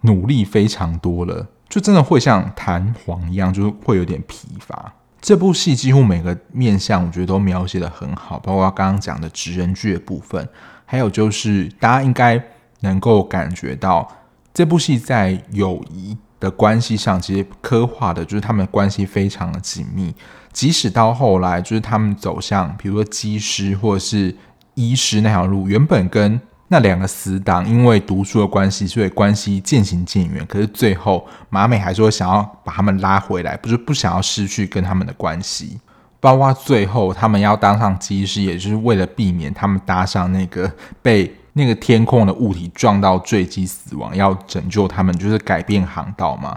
[0.00, 4.92] 努力非常多了，就真的会像弹簧一样，就是会有点疲乏。
[5.20, 10.46] 这部戏几乎每个面向，我觉得都描写得很好，包括刚刚讲的职人剧的部分，
[10.84, 12.42] 还有就是大家应该。
[12.80, 14.08] 能够感觉到
[14.54, 20.14] 这部戏在友谊的关系上，其实刻画的就是他们关系非常的紧密。
[20.52, 24.34] 即使到后来，就是他们走向比如说机师或者是
[24.74, 30.44] 医师那条路，原本跟那两个死党因为读书的关系，所以关系渐行渐远。
[30.46, 35.78] 可是最后，马美还是会想要把他们拉回来，不是不想要失去跟他们的关系。
[36.20, 41.34] 包括最后他们要当上机师，也就是为了避免他们搭上那个被。
[41.58, 46.56] 那个天空的物体撞到坠机死亡，要拯救他们，就是改变航道嘛。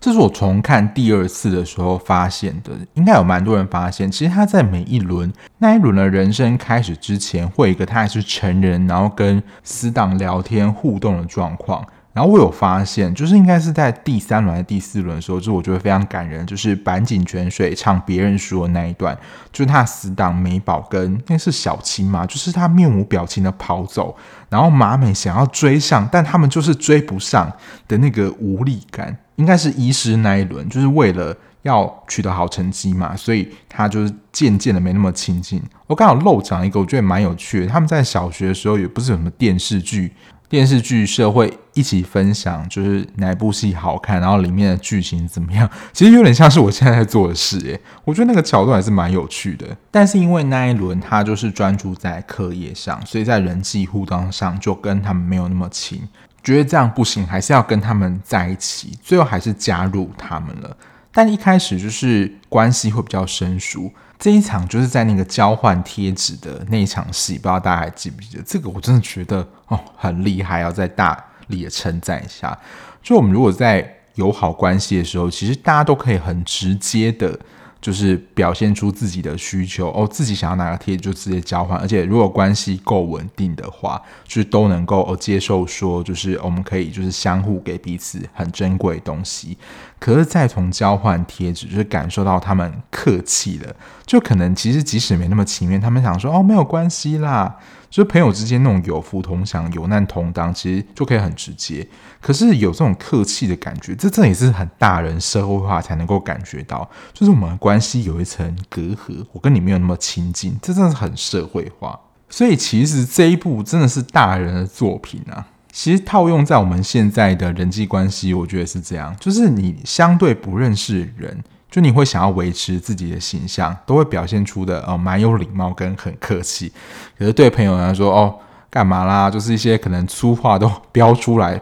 [0.00, 11.86] 这是我重看第二次的时候发现的，应该有蛮多人发现，其实他在每一轮那一轮的人生开始之前，会有一个他还是成人，然后跟死党聊天互动的状况。
[12.20, 19.16] 然后我有发现，就是应该是在第三轮第四轮的时候，就我觉得非常感人，就是坂井泉水唱别人说的那一段，
[19.50, 24.14] 就是他死党美宝跟那是小青嘛，就是他面无表情的跑走，
[24.50, 27.50] 然后麻美想要追上，但他们就是追不上
[27.88, 35.62] 的那个无力感，应该是医师那一轮，就是为了要取得好成绩嘛，所以他就是渐渐的没那么亲近。
[35.86, 40.12] 我刚好漏讲一个，我觉得蛮有趣的，他们在小学的时候也不是什么电视剧。
[40.50, 45.70] 电视剧社会一起分享，就是哪部戏好看，然后里面的剧情怎么样？
[45.92, 49.64] 其实有点像是我现在在做的事，诶， 我觉得那个桥段还是蛮有趣的。
[49.92, 56.02] 但是因为那一轮他就是专注在课业上，所以在人际互动上就跟他们没有那么亲，
[56.42, 60.76] 觉得这样不行，还是要跟他们在一起，最后还是加入他们了。
[61.12, 63.92] 但一开始就是关系会比较生疏。
[64.18, 68.42] 这一场就是在那个交换贴纸的那一场戏，不知道大家还记不记得？
[68.46, 72.56] 这个我真的觉得哦很厉害，要再大力的称赞一下。
[73.02, 77.36] 就我们如果在友好关系的时候，其实大家都可以很直接的。
[77.80, 89.56] 就是表现出自己的需求哦，自己想要哪个贴就直接交换，而且如果关系够稳定的话，就是都能够哦接受说，就是我们可以就是相互给彼此很珍贵的东西。
[89.98, 97.56] 可是再从交换贴纸，就是感受到他们客气了，就可能其实即使没那么情愿，他们想说哦没有关系啦。
[97.90, 101.86] 就是朋友之间那种有福同享、有难同当，其实就可以很直接。
[102.20, 106.88] 可是有这种客气的感觉，这这也是很大人社会化才能够感觉到。
[107.12, 111.98] 就是我们的关系有一层隔阂，我跟你没有那么亲近，这真的是很社会化。
[112.28, 115.48] 所以其实这一部真的是大人的作品啊。
[115.72, 121.42] 其实套用在我们现在的人际关系，我觉得是这样：就是你相对不认识的人。
[121.70, 126.72] 就你会想要维持自己的形象，都会表现出的哦，蛮有礼貌跟很客气。
[127.16, 128.34] 可是对朋友来说，哦，
[128.68, 129.30] 干嘛啦？
[129.30, 131.60] 就是一些可能粗话都飙出来，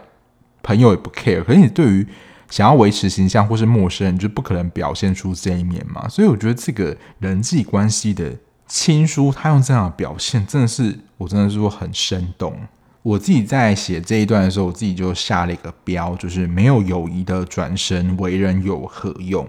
[0.63, 1.43] 朋友也不 care。
[1.43, 2.07] 可是你对于
[2.49, 6.09] 想要维持形象或是陌生人，就不可能表现出这一面嘛。
[6.09, 8.33] 所以我觉得这个人际关系的
[8.67, 12.57] 亲疏，他用这样的表现，真的是我真的是说很生动。
[13.01, 19.47] 我自己在写这一段的时候，我自己就下了一个标，就是没有友谊的转身，为人有何用？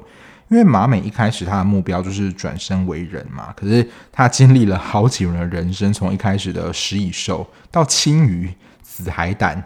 [0.51, 9.65] 因为马美一开始他的目标就是转身为人嘛，可是他经历了好几轮的人生，从一开始的食蚁兽到青鱼、紫海胆，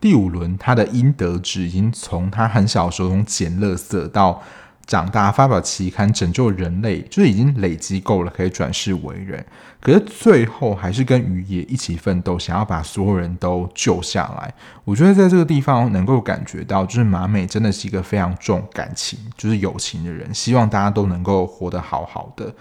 [0.00, 4.42] 第五轮他的阴德值已经从他很小的时候从捡垃圾到。
[4.86, 9.44] 长大发表期刊拯救人类，就是已经累积够了，可以转世为人。
[9.86, 14.52] 可是最后还是跟雨野一起奋斗，想要把所有人都救下来。
[14.84, 20.34] 我觉得在这个地方能够感觉到，就是马美真的是一个非常重感情，就是友情的人。
[20.34, 22.52] 希望大家都能够活得好好的。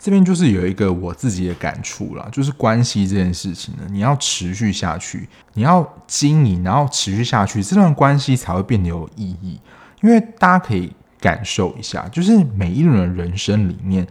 [0.00, 9.60] 这边就是有一个我自己的感触啦，就是关系这件事情呢，你要持续下去，你要经营，然后持续下去，这段关系才会变得有意义。
[10.02, 10.92] 因为大家可以。
[11.20, 14.06] 感受一下，就是每一轮人生里面，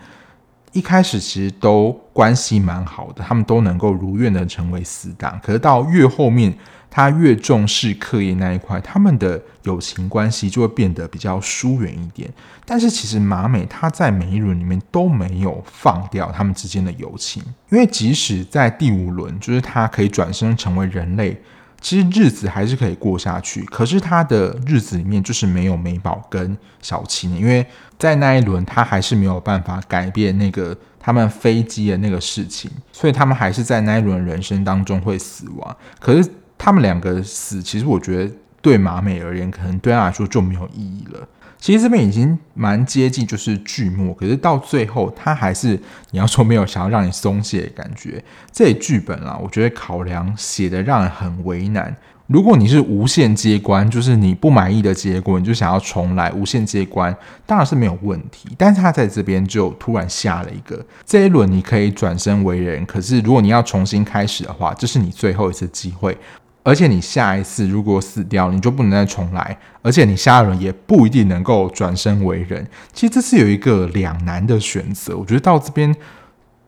[0.73, 5.39] 一开始其实都关系蛮好的，他们都能够如愿的成为死党。
[5.41, 6.53] 可是到越后面，
[6.89, 12.31] 他越重视课业那一块，他们的友情关系就会变得比较疏远一点。
[12.65, 21.39] 但是其实马美他在每一轮里面都没有放掉他们之间的友情，因为即使在第五轮，就是他可以转身成为人类。
[21.83, 27.63] 其实日子还是可以过下去，可是他的日子里面就是没有美宝跟小青，因为
[27.99, 35.77] 在那一轮他还是没有办法改变那个他们飞机的那个事情，所以他们还是在那一轮人生当中会死亡。
[35.99, 36.27] 可是
[36.57, 41.27] 他们两个死，其实我觉得对马美而言，可能对他来说就没有意义了。
[41.63, 45.79] 其实这边已经蛮接近，就是剧末，可是到最后，他还是
[46.11, 48.21] 你要说没有想要让你松懈的感觉。
[48.51, 51.95] 这剧本啊，我觉得考量写的让人很为难。
[52.27, 58.49] 如果你是无限接关，就是你不满意的结果，你就想要重来无限接关，当然是没有问题。
[58.57, 66.17] 但是他在这边就突然下了一个，这一轮你可以转生为人，可是如果你要重新开始的话，这是你最后一次机会。
[66.63, 69.57] 而且你下一次如果死掉，你就不能再重来。
[69.81, 72.65] 而且你下一轮也不一定能够转生为人。
[72.93, 75.17] 其实这是有一个两难的选择。
[75.17, 75.93] 我觉得到这边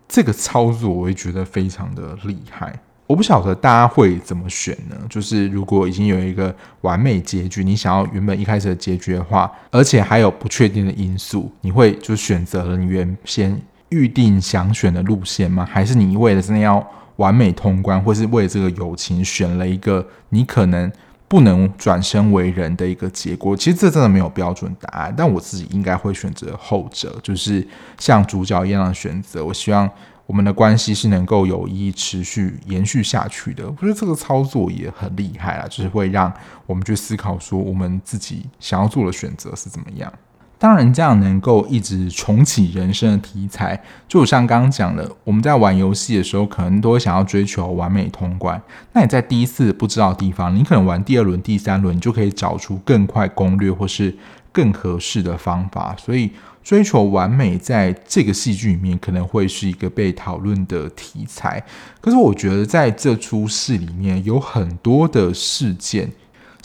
[0.07, 2.77] 这个操作，我会觉得非常的厉害。
[3.07, 4.97] 我不晓得大家会怎么选呢？
[5.07, 15.65] 就是如果已经有一个完美结局，你想要原本一开始的结局的话，而且还有不确定的因素，你会就选择了你原先预定想选的路线吗？
[15.71, 16.85] 还是你为了真的要？
[17.17, 20.91] 完美通关，或是为这个友情选了一个你可能
[21.27, 23.55] 不能转生为人的一个结果。
[23.55, 29.43] 其实这真的没有标准答案，但我自己应该会选择后者，就是像主角一样的选择。
[29.43, 29.89] 我希望
[30.27, 33.65] 我们的关系是能够有意、持续延续下去的。
[33.67, 36.31] 我觉得这个操作也很厉害啊，就是会让
[36.65, 40.11] 我们去思考说，我们自己想要做的选择是怎么样。
[40.57, 48.59] 当然，这样能够一直重启人生的题材，就像刚刚讲的，我们在玩游戏的时候，可能都会想要追求完美通关。
[48.93, 54.15] 那你在第一次不知道的地方，你可能玩第二轮、第三轮，你就可以找出更快攻略或是
[54.51, 55.93] 更合适的方法。
[55.99, 56.31] 所以，
[56.63, 61.61] 追求完美在这个戏剧里面可能会是一个被讨论的题材。
[61.99, 66.09] 可是，我觉得在这出戏里面有很多的事件。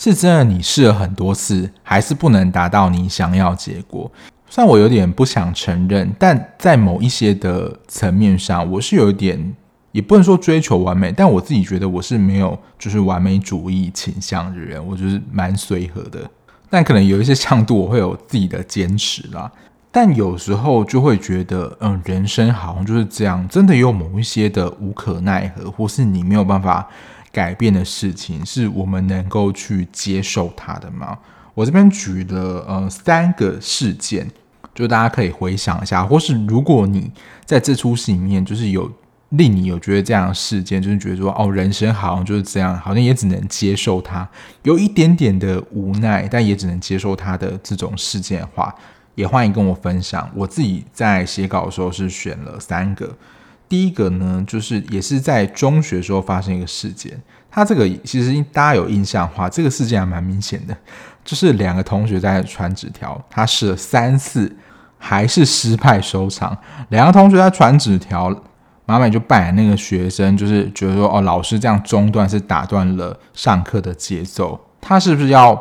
[0.03, 4.11] 是真的，你试了很多次，还是不能达到你想要结果。
[4.49, 9.55] 虽然我有点不想承认，但在某一些的层面上，我是有一点，
[9.93, 16.19] 也不能说追求完美，但我自己觉得我是没有就是完美主义倾向的人，我就是蛮随和的。
[16.71, 19.53] 但可能有一些强度，我会有自己的坚持啦。
[19.93, 26.89] 但有时候就会觉得，嗯，人生好像就是这样，真的有某一些的无可奈何，或是你没有办法。
[27.33, 31.19] 改变的事情是我们能够去接受它的吗？
[31.55, 34.31] 我这边举了呃三个事件，
[34.75, 37.11] 就大家可以回想一下，或是如果你
[37.45, 38.91] 在这出戏里面就是有
[39.31, 44.29] 令你有觉得这样的事件，就是觉得说哦，人生好像就是这样，好像也只能接受它，
[44.63, 48.75] 有一点点的无奈，但也只能接受它的这种事件的话，
[49.15, 50.29] 也欢迎跟我分享。
[50.35, 53.17] 我自己在写稿的时候是选了三个。
[53.71, 57.19] 第一个呢，就是也是在中学时候发生一个事件。
[57.49, 60.77] 他这个其实大家有印象的话，这个事件还蛮明显的，
[61.25, 64.55] 就是两个同学在传纸条，他试了三次
[64.99, 66.59] 还是失败收场。
[66.89, 68.29] 两个同学在传纸条，
[68.87, 75.55] 妈妈就扮演那个学生，就是觉得说，哦，老师这样中断是打断了上课的节奏，他是不是要？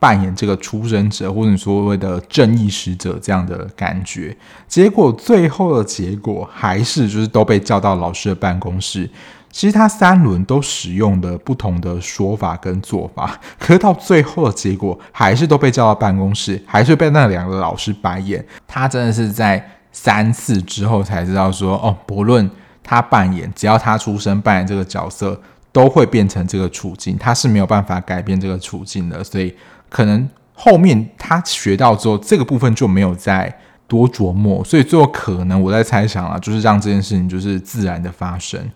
[0.00, 4.36] 扮演这个出生者，或者所谓的正义使者这样的感觉，
[4.66, 9.08] 结果最后的结果还是就是都被叫到老师的办公室。
[9.52, 18.46] 其实他三轮都使用的不同的说法跟做法，可是到最后的结果还是都被叫到办公室，还是被那两个老师白眼。
[18.68, 22.48] 他真的是在三次之后才知道说，哦，不论
[22.84, 25.40] 他扮演，只要他出生扮演这个角色，
[25.72, 29.54] 都会变成这个处境，他是没有办法改变这个处境的，所以。
[29.92, 33.52] 可能后面他学到之后，这个部分就没有再
[33.88, 38.70] 多琢磨，所以最后可能我在猜想啊，就是让这件事情就是自然的发生。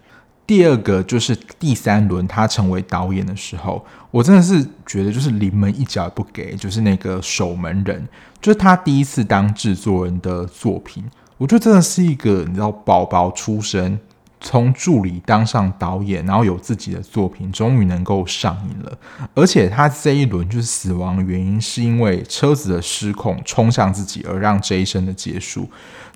[0.45, 8.05] 第二个就是第三轮他成为导演的时候，我真的是觉得就是临门一脚不给，就是那个守门人，
[8.41, 11.05] 就是他第一次当制作人的作品，
[11.39, 13.97] 我觉得真的是一个你知道宝宝出生。
[14.45, 18.93] 从助理当上导演，然后有自己的作品，终于能够上映了。
[19.35, 25.69] 而且他这一轮就是死亡的原因，是因为车子的失控冲向自己，而让这一生的结束。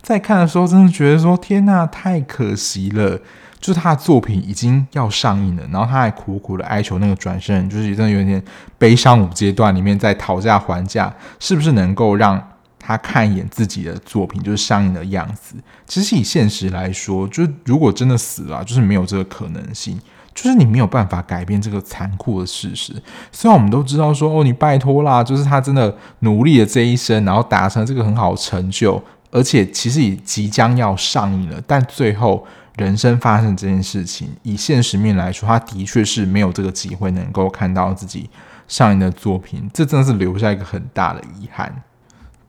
[0.03, 3.19] 在看的时候，真的觉得说：天呐，太可惜了！
[3.59, 8.41] 就是他的作品已经要上映了，然后他还苦苦的哀求那个转生人，就是真的有点
[8.77, 12.41] 悲伤五阶段里面在讨价还价，是不是能够让？
[12.89, 15.57] 他看一眼自己的作品，就是上映的样子。
[15.87, 20.01] 其实以现实来说，就是如果真的死了，就是没有这个可能性，
[20.35, 22.95] 就是你没有办法改变这个残酷的事实。
[23.31, 32.47] 虽然我们都知道说，哦，你拜托啦，就是他真的努力了这一生，然后达成这个很好的成就，而且其实也即将要上映了，但最后
[32.79, 38.31] 人生发生这件事情，以现实面来说，他的确是没有这个机会能够看到自己
[38.67, 41.83] 上映的作品，这真的是留下一个很大的遗憾。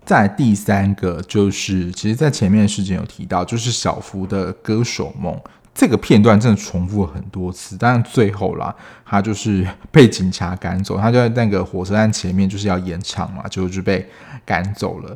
[0.09, 5.39] 再来第三个就是，其实，在前面的事件有提到，就是小福的歌手梦
[5.71, 14.03] 这个片段真的重复了很多次，但最后啦，他就是被警察赶走，他就在那个火车站前面就是要演唱嘛，就就被
[14.43, 15.15] 赶走了。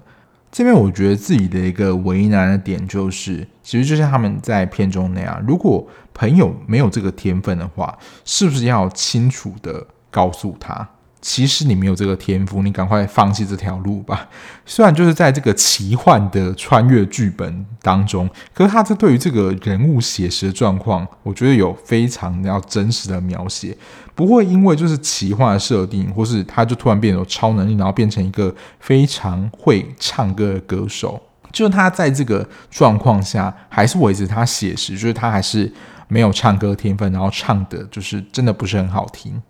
[0.52, 10.88] 这边我觉得自己的一个为难的点就是，其实就像他们在片中那样，如果朋友没有这个天分的话，是不是要清楚的告诉他？
[11.26, 14.28] 其实你没有这个天赋，你赶快放弃这条路吧。
[14.68, 23.76] 虽然就是在这个奇幻的穿越剧本当中，可是他这对于这个人物写实的状况，我觉得有非常要真实的描写，
[24.14, 31.22] 不会因为就是奇幻设定，或是他就突然变有超能力，然后变成一个非常会唱歌的歌手。
[31.54, 35.72] 就他在这个状况下，还是维持他写实，就是他还是
[36.10, 39.42] 没有唱歌天分，然后唱的就是真的不是很好听。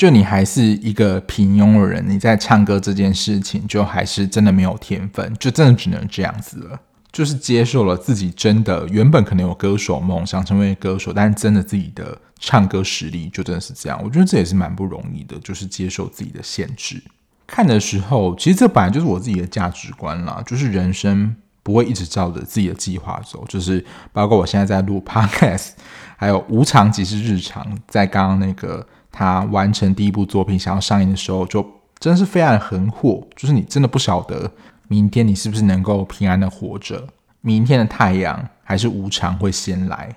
[0.00, 6.80] 就你还是一个平庸的人，你在唱歌这件事情就还是真的没有天分，就真的只能这样子了。
[7.12, 14.00] 就是接受了自己真的原本可能有歌手梦，想成为歌手，但是真的自己的唱歌实力就真的是这样。
[14.02, 17.02] 我觉得这也是蛮不容易的，就是接受自己的限制。
[17.46, 23.84] 看的时候，其实这本来就是我自己的价值观啦，就是人生不会一直照着自己的计划走，就是
[24.14, 25.72] 包括我现在在录 Podcast，
[26.16, 28.86] 还有无常即是日常，在刚刚那个。
[29.12, 31.64] 他完成第一部作品想要上映的时候，就
[31.98, 34.50] 真的是非常很火，就是你真的不晓得
[34.88, 37.06] 明天你是不是能够平安的活着，
[37.40, 40.16] 明天的太阳还是无常会先来。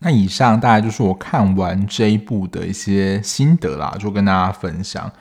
[0.00, 5.12] 那以上大概就是我看完这一部的一些心得啦，就跟大家分享。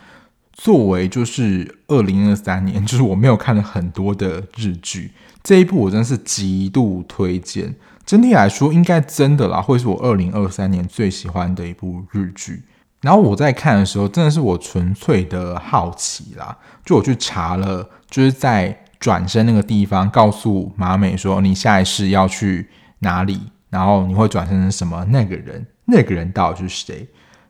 [0.53, 5.11] 作为就是二零二三年，就是我没有看了很多的日剧，
[5.43, 7.75] 这一部我真是极度推荐。
[8.05, 12.63] 整体来说，应该真的啦，会是我二零二三年最喜欢的一部日剧。
[13.01, 23.41] 然后我在看的时候，真的是我纯粹的好奇啦，就我去查了，就是在转身那个地方，告诉马美说你下一世要去哪里，
[23.71, 25.03] 然后你会转身成什么？
[25.05, 27.07] 那个人，那个人到底是谁？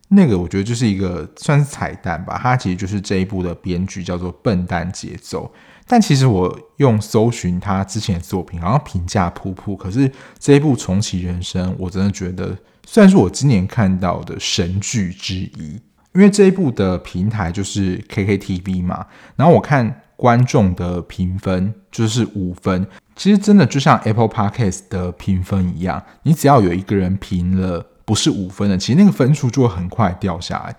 [0.08, 5.52] 那个我觉得就是一个算是彩蛋吧，它其实就是这一部的编剧叫做笨蛋节奏。
[5.86, 12.58] 但其实我用搜寻他之前的作品，好像评价普普，可是这一部重启人生，我真的觉得。
[12.86, 15.80] 算是我今年看到的神剧之一，
[16.14, 19.06] 因为这一部的平台就是 KKTV 嘛，
[19.36, 30.76] 然后我看观众的评分就是五分，其实真的就像 Apple Podcast 的评分一样，你只要有一个人评了不是五分的，其实那个分数就会很快掉下来，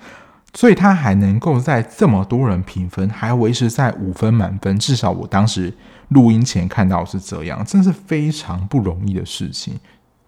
[0.54, 5.72] 所以他还能够在这么多人评分，还维持在五分满分，至少我当时
[6.08, 9.74] 录音前看到是这样，真是非常不容易的事情。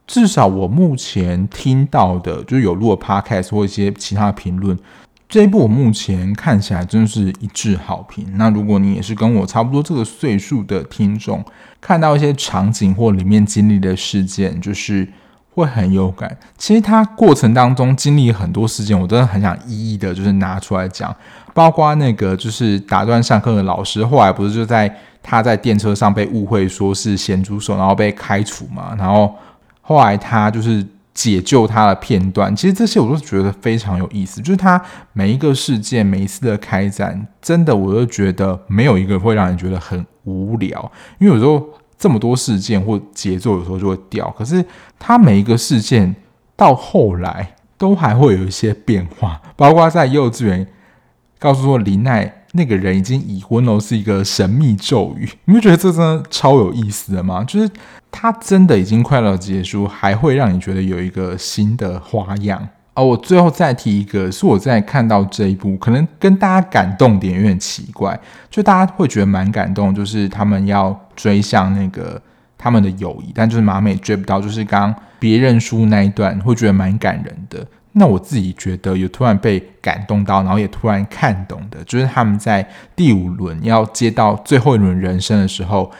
[0.06, 4.78] 至少我目前听到的，就是有录的 podcast 或一些其他的评论，
[5.26, 8.26] 这一部我目前看起来真的是一致好评。
[8.36, 11.42] 那如果你也是跟我差不多这个岁数的听众，
[11.80, 15.08] 看到一些场景或里面经历的事件，就是
[15.54, 16.36] 会很有感。
[16.58, 21.16] 其实他过程当中经历很多事件，我真的很想一一的，就是拿出来讲。
[21.54, 29.34] 包括那个就是打断上课的老师，后来不是就在他在电车上被误会说是咸猪手，然后被开除嘛，然后。
[29.86, 34.40] 后来他就是解救他的片段，其实这些我都觉得非常有意思。
[34.40, 34.82] 就是他
[35.12, 40.90] 每一个事件、每一次的开展，真的我都觉得没有一个会让人觉得很无聊。
[41.18, 41.62] 因为有时候
[41.96, 44.64] 这么多事件或节奏有时候就会掉，可是
[44.98, 46.16] 他每一个事件
[46.56, 49.40] 到后来都还会有一些变化。
[49.54, 50.66] 包括在幼稚园
[51.38, 55.28] 告诉说林奈那个人已经已婚了，是一个神秘咒语。
[55.44, 57.44] 你会觉得这真的超有意思的吗？
[57.44, 57.70] 就是
[58.16, 62.68] 他真的已经快要结束，还会让你觉得有一个新的花样。
[62.94, 72.22] 哦，我最后再提一个，是我在看到这一部，可能跟大家感动点有点奇怪，就大家会觉得蛮感动，就是他们要追向那个
[72.56, 77.66] 他们的友谊，但就是马美追不到，就是刚别认输那一段，会觉得蛮感人的。
[77.96, 85.90] 那我自己觉得有突然被感动到，然后也突然看懂的，就是他们在第五轮要接到最后一轮人生的时候。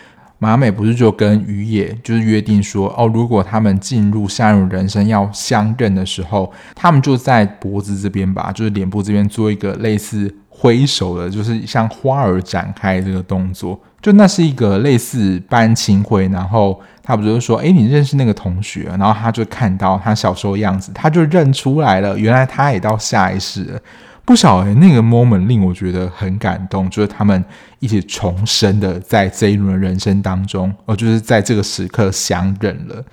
[0.45, 16.29] 马美不是就跟宇野就是约定说，哦，如果他们进入下一轮人生要相认的时候，他们就在脖子这边吧，就是脸部这边做一个类似挥手的，就是像花儿展开这个动作，就那是一个类似班亲会。
[16.29, 18.83] 然后他不就是说，诶，你认识那个同学？
[18.99, 23.81] 然后他就看到他小时候的样子，他就认出来了，原来他也到下一世了。
[24.25, 27.45] 不晓得那个 moment 令我觉得很感动，就是他们
[27.79, 33.05] 一起重生的在这一轮人生当中，哦，就是在这个时刻相认了。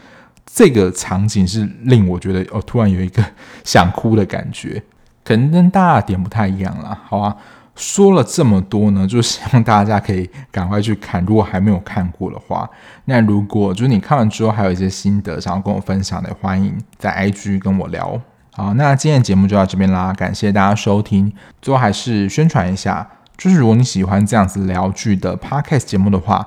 [0.45, 3.23] 这个场景是令我觉得哦，突然有一个
[3.63, 4.81] 想哭的感觉。
[5.23, 7.35] 可能跟大家点不太一样啦，好啊。
[7.75, 11.23] 说了这么多呢，就希望大家可以赶快去看。
[11.25, 12.69] 如果还没有看过的话，
[13.05, 18.19] 那如果就是你看完之后还有一些心得想要跟我分享的，欢迎在 IG 跟我聊。
[18.53, 21.31] 好，那今天的节目就到这边啦，感谢大家收听。
[21.61, 26.45] 最后还是宣传一下，就是如果你喜欢这样子聊剧的 Podcast 节目的话，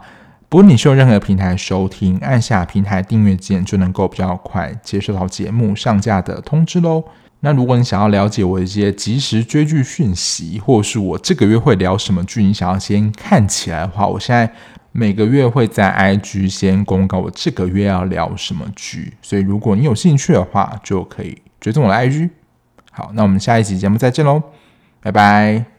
[0.51, 7.03] 不论你是用任何平台收听，按下平台订阅键就能够比较快接收到节目上架的通知喽。
[7.41, 14.53] 那如果你想要了解我一些即时追剧讯息，或是我这个月会聊什么剧，你想要先看起来的话，我现在
[14.93, 21.39] 每个月会在 IG 先公告我这个月要聊什么剧，所以如果你有兴趣的话，就可以。
[21.65, 22.29] 追踪我的 IG，
[22.93, 24.43] 好，那我们下一期节目再见喽，
[25.01, 25.74] 拜拜。